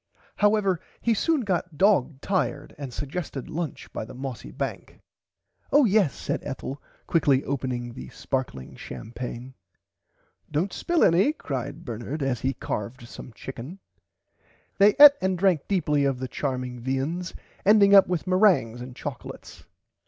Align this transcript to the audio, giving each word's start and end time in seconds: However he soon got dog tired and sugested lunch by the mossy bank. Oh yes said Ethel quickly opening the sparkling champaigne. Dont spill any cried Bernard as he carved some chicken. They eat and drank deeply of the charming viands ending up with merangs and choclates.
However 0.37 0.79
he 0.99 1.13
soon 1.13 1.41
got 1.41 1.77
dog 1.77 2.21
tired 2.21 2.73
and 2.79 2.91
sugested 2.91 3.47
lunch 3.51 3.93
by 3.93 4.03
the 4.03 4.15
mossy 4.15 4.49
bank. 4.49 4.99
Oh 5.71 5.85
yes 5.85 6.15
said 6.15 6.41
Ethel 6.43 6.81
quickly 7.05 7.43
opening 7.43 7.93
the 7.93 8.09
sparkling 8.09 8.75
champaigne. 8.75 9.53
Dont 10.49 10.73
spill 10.73 11.03
any 11.03 11.33
cried 11.33 11.85
Bernard 11.85 12.23
as 12.23 12.39
he 12.41 12.55
carved 12.55 13.07
some 13.07 13.31
chicken. 13.33 13.77
They 14.79 14.95
eat 14.99 15.11
and 15.21 15.37
drank 15.37 15.67
deeply 15.67 16.05
of 16.05 16.17
the 16.17 16.27
charming 16.27 16.79
viands 16.79 17.35
ending 17.63 17.93
up 17.93 18.07
with 18.07 18.25
merangs 18.25 18.81
and 18.81 18.95
choclates. 18.95 19.65